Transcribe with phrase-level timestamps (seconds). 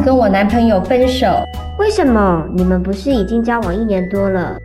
[0.00, 1.26] 想跟我男朋友分手。
[1.78, 2.42] 为什么？
[2.54, 4.56] 你们不是已经交往一年多了？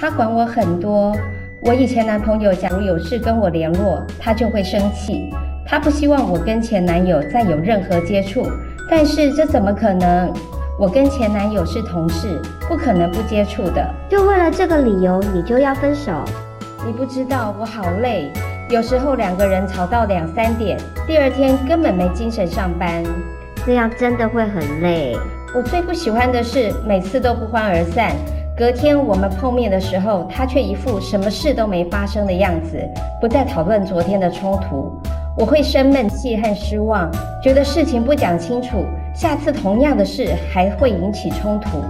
[0.00, 1.16] 他管我很多。
[1.60, 5.32] 我以前男朋友假如有事跟我联络，他就会生气。
[5.64, 8.44] 他不希望我跟前男友再有任何接触，
[8.90, 10.28] 但是这怎么可能？
[10.76, 13.88] 我跟前男友是同事，不可能不接触的。
[14.08, 16.10] 就为了这个理由，你就要分手？
[16.84, 18.28] 你不知道我好累，
[18.68, 20.76] 有时候两个人吵到两三点，
[21.06, 23.04] 第二天根本没精神上班。
[23.66, 25.16] 这样真的会很累。
[25.54, 28.14] 我最不喜欢的是每次都不欢而散，
[28.56, 32.78] 隔天我们碰面的时候，他却一副什么事都没发生的样子，
[33.20, 34.92] 不再讨论昨天的冲突。
[35.36, 37.10] 我会生闷气和失望，
[37.42, 41.82] 觉得事情不讲清楚，下次同样的事还会引起冲突。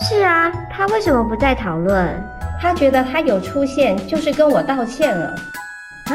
[0.00, 2.08] 是啊，他为什么不再讨论？
[2.60, 5.26] 他觉得他有出现就是跟我道歉了。
[5.26, 6.14] 啊，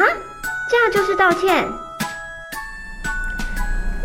[0.69, 1.63] 这样就是道歉？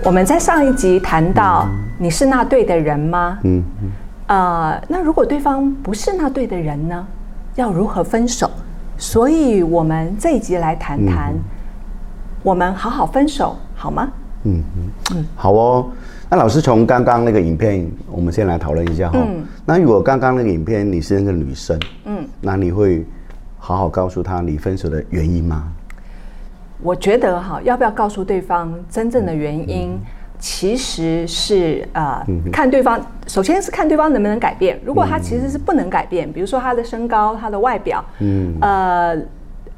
[0.05, 1.67] 我们在上一集谈到，
[1.99, 3.39] 你是那对的人吗？
[3.43, 3.91] 嗯嗯。
[4.29, 7.07] 呃，那如果对方不是那对的人呢？
[7.57, 8.51] 要如何分手？
[8.99, 11.35] 所以我们这一集来谈谈，
[12.43, 14.09] 我们好好分手好吗？
[14.45, 15.87] 嗯嗯嗯，好哦。
[16.29, 19.19] 那老师从刚刚那个影片，我们先来讨论一下哈。
[19.19, 19.45] 嗯。
[19.65, 23.05] 那如果刚刚那个影片你是那个女生，嗯，那你会
[23.59, 25.73] 好好告诉她你分手的原因吗？
[26.83, 30.01] 我觉得哈，要不要告诉对方真正的原因，嗯、
[30.39, 34.79] 其实是呃，嗯、看对方，首先是看对方能不能改变。
[34.85, 39.17] 如果他其实是不能改变，比如说他的身高、他的外表，嗯，呃。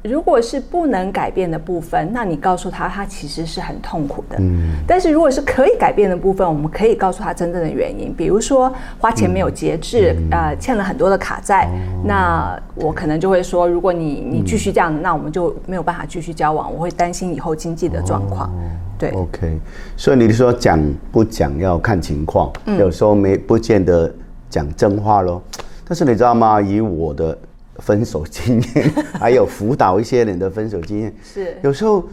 [0.01, 4.37] 如果是不能改变的部分，那你告诉他，他其实是很痛苦的。
[4.39, 4.75] 嗯。
[4.87, 18.47] 但是如果是可以改变的部分，我们可以告诉他真正的原因，比如说花钱没有节制，嗯、呃，欠了很多的卡债，哦、那我可能就会说，如果你你继续这样，嗯、那我们就没有办法继续交往，我会担心以后经济的状况。
[18.47, 18.53] 哦、
[18.97, 19.09] 对。
[19.11, 19.59] OK，
[19.97, 20.79] 所以你说讲
[21.11, 24.09] 不讲要看情况，嗯、有时候没不见得
[24.49, 25.41] 讲真话喽。
[25.85, 26.61] 但是你知道吗？
[26.61, 27.37] 以我的。
[27.79, 32.07] 分手经验， 还有辅导一些人的分手经验，是有时候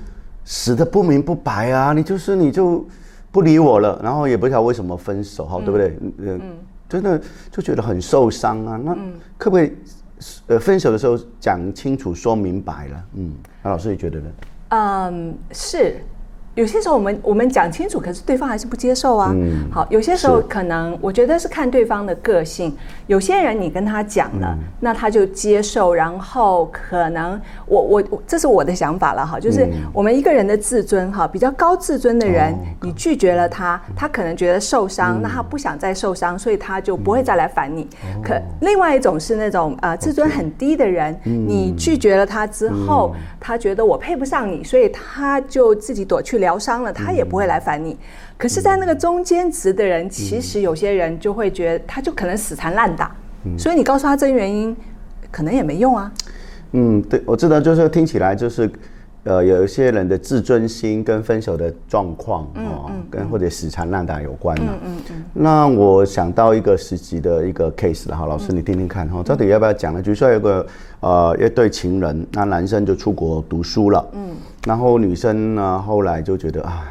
[0.45, 1.93] 死的不明不白啊！
[1.93, 2.87] 你就是你就
[3.31, 5.99] 不理我了，然后也不知道为什么分手，哈，对不对？
[6.19, 6.41] 嗯，
[6.89, 8.81] 真的就觉得很受伤啊。
[8.83, 8.97] 那
[9.37, 9.73] 可不可以
[10.47, 13.05] 呃分手的时候讲清楚、说明白了？
[13.15, 14.31] 嗯，那老师你觉得呢？
[14.69, 15.97] 嗯，是。
[16.57, 19.31] 有些时候我们我们讲清楚，可是对方还是不接受啊。
[19.35, 22.75] 嗯，好，有些时候可能我觉得是看对方的个性。
[23.07, 37.87] 有些人你跟他讲了，那他就接受，然后可能我我这是我的想法了哈，就是我们一个人的自尊哈，比较高自尊的人，你拒绝了他，他可能觉得受伤，那他不想再受伤，所以他就不会再来烦你。
[38.25, 47.93] 可另外一种是那种呃自尊很低的人，你拒绝了他之后，他觉得我配不上你，所以他就自己躲去疗伤了，他也不会来烦你。
[47.93, 47.99] 嗯、
[48.39, 53.15] 可是，在那个中间值的人，嗯、其实有些人就会觉得，他就可能死缠烂打。
[53.45, 54.77] 嗯、所以你告诉他真原因，
[55.31, 56.13] 可能也没用啊。
[56.73, 58.71] 嗯，对，我知道，就是听起来就是。
[59.27, 64.73] 呃，有一些人的自尊心跟分手的状况哦，跟或者死缠烂打有关嘛。
[64.85, 65.25] 嗯嗯嗯。
[65.33, 70.01] 那我想到一个实际的一个 case 了哈，老师你听听看哈，到底要不要讲呢？
[70.01, 70.65] 比如说有个
[71.01, 74.29] 呃一对情人，那男生就出国读书了，嗯，
[74.65, 76.85] 然后女生呢后来就觉得啊，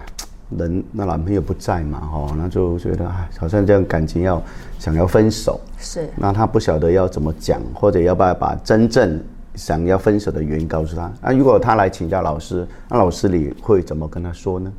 [0.58, 4.44] 人那男朋友不在嘛，哈，那就觉得啊，好像这样感情要
[4.78, 9.24] 想要分手，是，那他不晓得要怎么讲，或者要不要把真正。
[9.56, 11.12] 想要分手的原因告诉他。
[11.22, 14.74] 那如果他来请教老师，那老师你会怎么跟他说呢？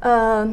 [0.00, 0.48] 呃，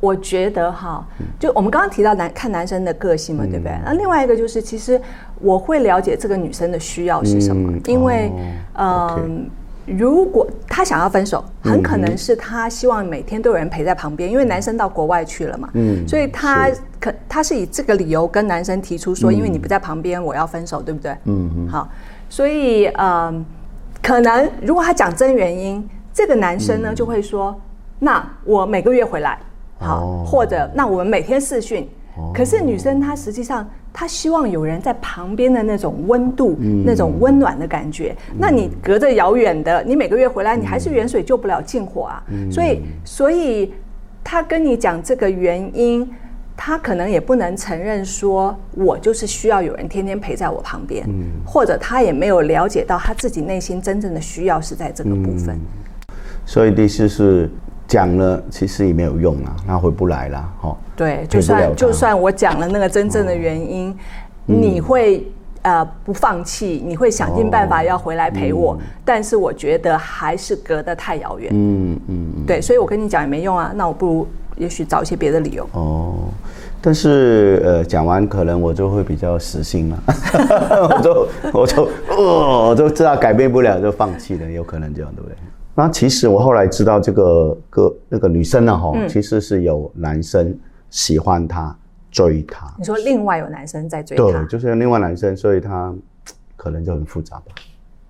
[0.00, 1.06] 我觉得哈，
[1.38, 3.78] 就我们刚刚提到男看男生的个性嘛，嗯、对不对？
[3.84, 5.00] 那另外一个就是，其实
[5.40, 21.12] 我会了解这个女生的需要是什么，嗯、因为，嗯、哦呃，okay、如果他想要分手，很可能是他希望每天都有人陪在旁边，因为男生到国外去了嘛，嗯，所以他可他是以这个理由跟男生提出说，嗯、因为你不在旁边，我要分手，对不对？
[21.24, 21.88] 嗯嗯，好。
[22.28, 23.44] 所以，嗯，
[24.02, 27.58] 可能如果他讲真原因，这个男生呢就会说
[27.98, 29.38] ：“那我每个月回来，
[29.78, 31.88] 好，或者那我们每天视讯。”
[32.34, 38.14] 可是女生她实际上她希望有人在旁边的那种温度，那种温暖的感觉。
[38.36, 42.22] 那你隔着遥远的，你每个月回来，你还是远水救不了近火啊。
[42.50, 43.72] 所以，所以
[44.22, 46.08] 他跟你讲这个原因。
[46.60, 55.54] 他可能也不能承认说，我就是需要有人天天陪在我旁边，嗯，或者他也没有了解到他自己内心真正的需要是在这个部分。
[55.54, 56.14] 嗯，
[56.44, 57.48] 所以第四是
[57.86, 60.76] 讲了，其实也没有用啊，他回不来了，哈。
[60.96, 63.96] 对，就算就算我讲了那个真正的原因，哦，
[64.46, 65.24] 你会
[65.62, 71.52] 呃不放弃，你会想尽办法要回来陪我，哦，但是我觉得还是隔得太遥远。
[71.54, 74.28] 嗯嗯，对，所以我跟你讲也没用啊，那我不如。
[74.58, 75.68] 也许找一些别的理由。
[75.72, 76.28] 哦，
[76.80, 80.02] 但是呃，讲完可能我就会比较死心了，
[80.90, 85.36] 我就我就哦，我就知道改变不了就放弃了，有可能这样，对不对？
[85.74, 90.56] 那其实我后来知道这个个那个女生呢，哈，其实是有男生
[90.90, 91.76] 喜欢她
[92.10, 92.66] 追她。
[92.76, 94.24] 你说另外有男生在追她？
[94.24, 95.94] 对，就是另外男生，所以她
[96.56, 97.54] 可能就很复杂吧。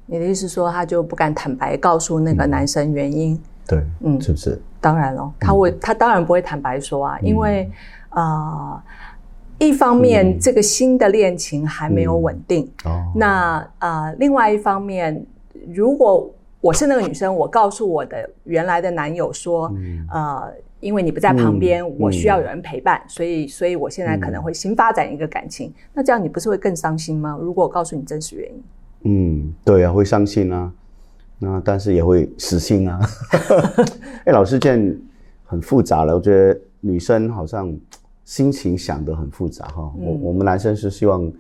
[0.07, 3.35] 你的意思说，她就不敢坦白告诉那个男生原因？
[3.35, 4.61] 嗯、对，嗯，是不是？
[4.81, 7.71] 当然了，他会，他当然不会坦白说啊，因为。
[8.11, 8.83] 啊、呃，
[9.59, 12.67] 一方面，嗯、这个新的恋情还没有稳定。
[13.15, 15.25] 那啊、呃，另外一方面，
[15.75, 16.29] 如果
[16.63, 20.51] 我是那个女生，我告诉我的原来的男友说，嗯、呃，
[20.81, 25.69] 因为你不在旁边，嗯、我需要有人陪伴，嗯、所以，所以我现在可能会新发展一个感情。
[25.69, 27.39] 嗯、那这样你不是会更伤心吗？
[27.39, 28.63] 如果我告诉你真实原因，
[29.45, 30.73] 嗯，对啊，会伤心啊。
[31.39, 33.01] 那但是也会死心啊。
[34.27, 34.97] 哎，老师，这样
[35.45, 36.15] 很复杂了。
[36.15, 37.75] 我觉得女生好像。
[38.29, 41.33] 心情想得很复杂哈，我我们男生是希望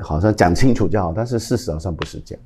[0.00, 2.44] 好像讲清楚就好，但是事实好像不是这样。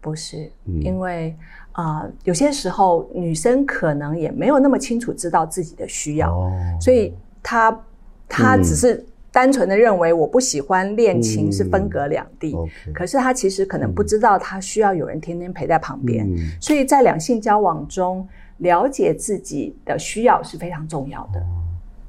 [0.00, 1.32] 不是，因为
[1.70, 7.14] 啊、呃，有些时候女生可能也没有那么清楚知道自己的需要，哦、所以
[7.44, 7.80] 她
[8.28, 21.42] 她只是单纯的认为我不喜欢恋情是分隔两地，嗯、可是他其实可能不知道他需要有人天天陪在旁边，嗯、所以在两性交往中了解自己的需要是非常重要的。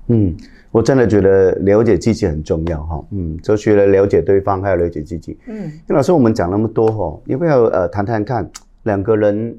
[0.07, 0.35] 嗯。
[0.73, 5.71] 我真的觉得了解自己很重要哈，嗯，就除了了解对方，还要了解自己，嗯。
[5.85, 8.49] 那老师，我们讲那么多哈，要不要呃谈谈看，
[8.81, 9.55] 两个人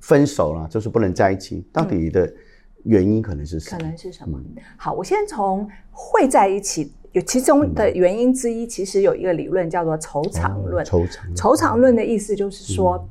[0.00, 2.30] 分手了，就是不能在一起，到底的
[2.84, 3.78] 原因可能是什么？
[3.78, 4.40] 可能是什么？
[4.76, 10.84] 好，我先从会在一起有其中的原因之一，其实有一个理论叫做酬偿论。
[10.84, 13.08] 酬偿酬偿论的意思就是说。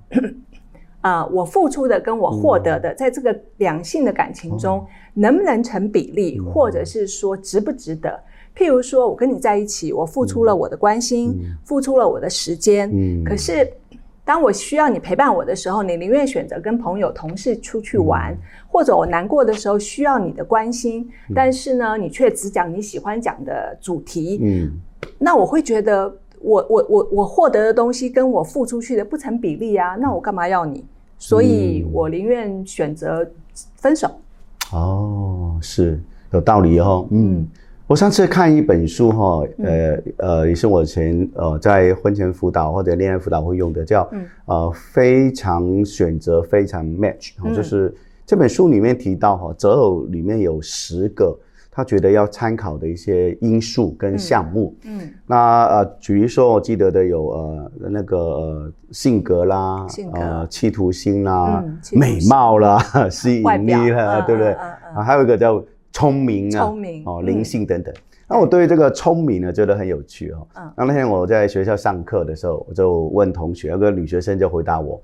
[0.99, 8.19] 啊、 呃，我付出的跟我获得的，在这个两性的感情中，能不能成比例，或者是说值不值得？
[8.55, 12.91] 譬如说，我跟你在一起，我付出了我的关心，付出了我的时间，
[13.23, 13.71] 可是
[14.27, 18.35] 当我需要你陪伴我的时候，你宁愿选择跟朋友、同事出去玩，
[18.67, 24.71] 或者我难过的时候需要你的关心，但是呢，你却只讲你喜欢讲的主题，嗯，
[25.17, 26.13] 那我会觉得。
[26.39, 30.85] 我我我我获得的东西跟我付出去的不成比例啊，那我干嘛要你？
[31.17, 33.27] 所以我宁愿选择
[33.75, 34.07] 分手。
[34.71, 35.99] 哦，是
[36.29, 37.07] 有道理哦。
[37.09, 37.47] 嗯，
[37.87, 44.09] 我上次看一本书哈，呃呃，也是我以前呃在婚前辅导或者恋爱辅导会用的，叫
[44.45, 47.93] 呃非常选择非常 match，就是
[48.25, 51.37] 这本书里面提到哈择偶里面有十个。
[51.69, 55.13] 他觉得要参考的一些因素跟项目，嗯，嗯。
[55.27, 60.19] 那呃，举例说，我记得的有呃那个、呃、性格啦，性格。
[60.19, 61.99] 呃企图心啦，嗯、心。
[61.99, 62.79] 美貌啦，
[63.11, 64.53] 吸引力啦，对不对？
[64.53, 65.63] 啊，还有一个叫
[65.97, 67.91] 聪明啊，聪明哦，灵性等等。
[67.91, 70.47] 嗯、那我对这个聪明呢，觉得很有趣哦。
[70.53, 75.01] 嗯，那那天我在学校上课的时候，我就问同学，有个女学生就回答我。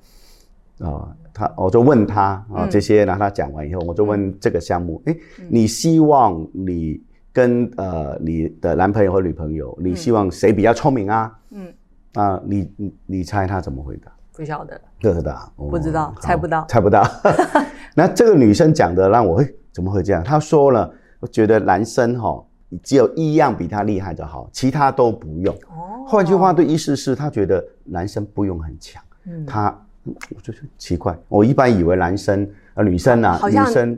[0.77, 11.35] 啊、哦，她我就问她啊、哦，这些，然后她讲完以后，我就问这个项目，哎、嗯，你希望你跟呃你的男朋友或女朋友，你希望谁比较聪明啊？
[11.49, 11.73] 嗯，
[12.13, 14.11] 啊，你你你猜她怎么回答？
[14.35, 17.03] 不晓得，不知道，不知道，猜不到，猜不到。
[17.95, 20.23] 那这个女生讲的让我，哎，怎么会这样？
[20.23, 20.89] 他说了，
[21.19, 22.45] 我觉得男生哈、哦，
[22.81, 25.53] 只有一样比他厉害就好，其他都不用。
[25.55, 29.77] 哦，换句话的意思是，他觉得男生不用很强，嗯，他。
[30.05, 33.97] 我就是奇怪，我一般以为男生呃女生啊，女生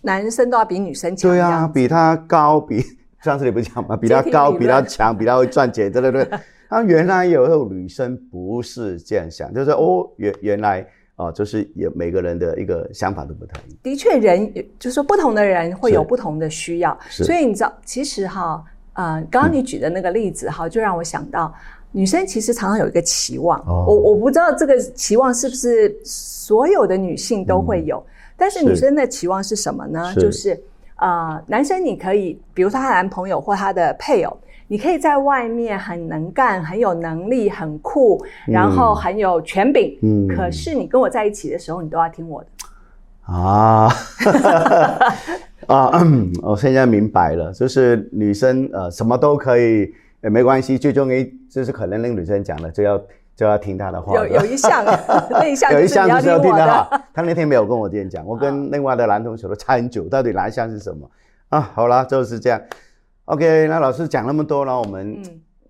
[0.00, 1.28] 男生都要比女生强。
[1.28, 2.80] 对啊，比他高，比
[3.20, 3.96] 上次你不讲吗？
[3.98, 6.30] 比他高，比他强，比他会赚钱，对对对。
[6.68, 10.86] 他， 原来有时候女生不是这样想，就是哦，原原来
[11.20, 13.78] 哦，就是也每个人的一个想法都不太一样。
[13.82, 21.52] 的确，人就是说不同的人会有不同的需要，所以你知道，其实哈，呃，刚刚你举的那个例子哈，就让我想到。
[21.92, 30.12] 女生其实常常有一个期望，哦、我我不知道这个期望是不是所有的女性都会有，嗯、但是女生的期望是什么呢？
[30.14, 30.62] 是就是
[30.94, 34.38] 啊、呃，男生你可以，比如说他的男朋友或他的配偶，
[34.70, 42.46] 你可以在外面很能干、很有能力、很酷，然后很有权柄，嗯，可是你跟我在一起的时候，你都要听我的。
[43.22, 43.88] 啊，
[45.66, 45.90] 啊，
[46.42, 49.92] 我现在明白了，就是女生呃什么都可以。
[50.22, 53.00] 也没关系，最终一就是可能那个女生讲了，就要
[53.34, 54.14] 就要听她的话。
[54.14, 54.84] 有有一项，
[55.32, 57.02] 那一项有一项就是要听她的哈。
[57.14, 61.10] 他那天没有跟我这样讲，我跟另外的男同学都猜很久，到底哪一项是什么
[61.48, 61.70] 啊？
[61.74, 62.60] 好了，就是这样。
[63.30, 65.22] OK，那老师讲那么多了，我们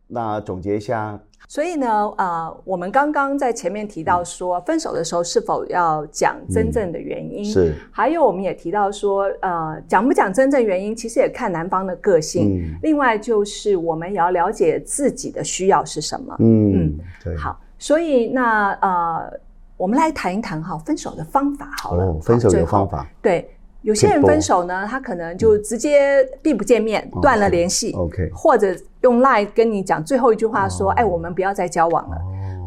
[0.06, 7.42] 那总结一下，所以呢，呃，我们刚刚在前面提到说，分手的时候是否要讲真正的原因？
[7.42, 7.74] 嗯、是。
[7.92, 12.62] 还有我们也提到说，呃，讲不讲真正原因，其实也看男方的个性。
[12.62, 16.34] 嗯、另外就是我们也要了解自己的需要是什么。
[16.38, 17.36] 嗯嗯，对。
[17.36, 19.30] 好，所以那呃，
[19.76, 22.06] 我们来谈一谈哈，分手的方法好了。
[22.06, 23.06] 哦，分手的方法。
[23.20, 23.50] 对。
[23.82, 27.92] 有些人分手呢，他可能就直接并不见面，断了联系。
[27.92, 32.16] OK，或者用 Line 跟你讲最后一句话，说：“哎，我们不要再交往了。”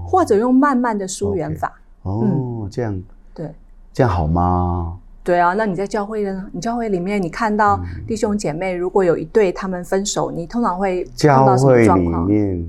[0.08, 1.80] 或者用慢慢的疏远法。
[2.02, 3.00] 哦，这样
[3.34, 3.48] 对，
[3.94, 4.98] 这样好吗？
[5.24, 6.50] 对啊，那你在教会呢？
[6.52, 12.68] 你教会里面，你看到弟兄姐妹如果有一对他们分手，你通常会教会里面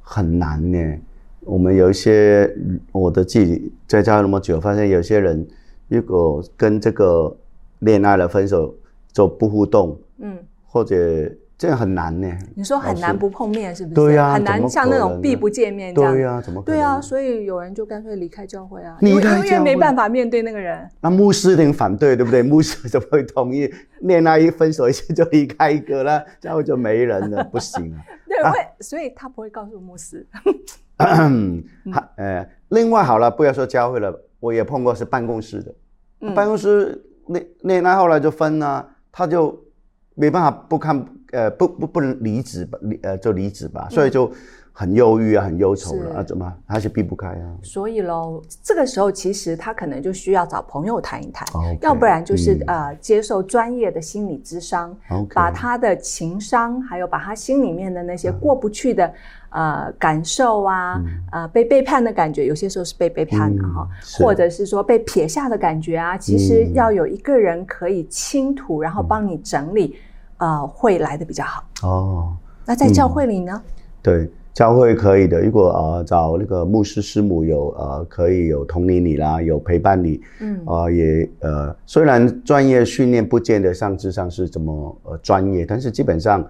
[0.00, 0.78] 很难呢。
[1.40, 2.50] 我们有一些
[2.92, 5.46] 我的自己在教会那么久，发现有些人
[5.88, 7.36] 如果跟这个。
[7.84, 8.74] 恋爱了，分手
[9.12, 10.96] 就不互动，嗯，或者
[11.56, 12.28] 这样很难呢？
[12.56, 13.94] 你说很难不碰面是不是？
[13.94, 16.12] 对呀，很难像那种避不见面这样。
[16.12, 16.76] 对呀，怎么可能？
[16.76, 20.88] 对啊，所以有人就干脆离开教会啊，因为因为没办法面对那个人。
[21.00, 22.42] 那牧师一定反对，对不对？
[22.42, 23.72] 牧师怎么会同意？
[24.00, 28.02] 恋爱一分手一下就离开一个了，教会就没人了， 不行啊。
[28.26, 30.26] 对，会，所以他不会告诉牧师。
[30.96, 37.00] 呃，另外好了，不要说教会了，我也碰过是办公室的，办公室。
[37.26, 39.58] 那那那后来就分了，他就
[40.14, 44.30] 没办法不看，呃，不不不能离职吧，离呃就离职吧，所以就
[44.76, 47.46] 很忧郁啊，很忧愁了啊，怎么他是避不开啊？
[47.62, 51.46] 所以喽，这个时候其实他可能就需要找朋友谈一谈，
[51.80, 54.94] 要不然就是呃接受专业的心理咨商，
[55.32, 59.14] 把他的情商，还有把他心里面的那些过不去的。
[59.50, 61.00] 呃，感受啊，
[61.30, 63.88] 呃，被背叛的感觉，有些时候是被背叛的哈，
[64.18, 69.94] 或者是说被撇下的感觉啊，其实要有一个人可以倾吐，然后帮你整理，
[70.38, 71.64] 呃，会来的比较好。
[71.84, 73.62] 哦，那在教会里呢？
[74.02, 75.42] 对，教会可以的。
[75.42, 86.42] 如果呃找那个牧师师母有呃可以有同理你啦，有陪伴你，嗯，啊也呃虽然专业训练不见得上智上是怎么呃专业，但是基本上。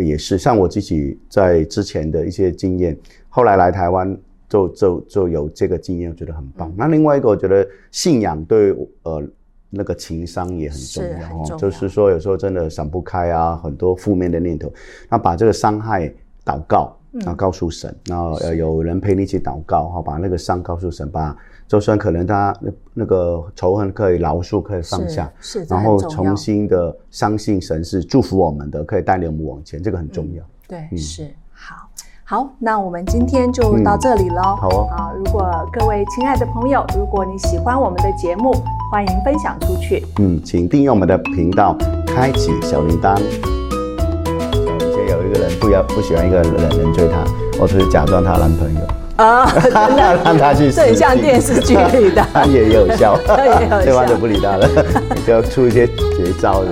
[0.00, 4.16] 也是像我自己在之前的一些经验，后来来台湾
[4.48, 6.70] 就就就有这个经验，我觉得很棒。
[6.70, 9.22] 嗯、那另外一个，我觉得信仰对呃
[9.68, 14.72] 那个情商也很重要，重要就是说有时候真的想不开啊，很多负面的念头，
[15.10, 16.10] 那把这个伤害
[16.42, 21.36] 祷告，然后告诉神，嗯、然后呃有人陪你一起祷告，哈，把那个伤告诉神，把。
[21.68, 25.32] 就算可能他那那个仇恨可以饶恕，可以放下，
[25.70, 30.42] 然后重新的相信神是祝福我们的，可以带领我们往前，这个很重要。
[30.42, 31.88] 嗯、对，嗯、是好，
[32.24, 34.56] 好，那我们今天就到这里喽、嗯。
[34.56, 38.52] 好哦，好，如果各位亲爱的朋友，如果你喜欢我们的节目，
[38.90, 40.04] 欢迎分享出去。
[40.18, 41.74] 嗯，请订阅我们的频道，
[42.06, 43.61] 开启小铃铛。
[45.62, 47.22] 不要不喜欢一个人人追她，
[47.60, 48.80] 我只是假装她男朋友。
[49.16, 53.16] 啊，真 的让他去，这很像电视剧里的， 他也有效，
[53.84, 54.68] 对方就不理他了，
[55.24, 56.70] 就要出一些绝招的。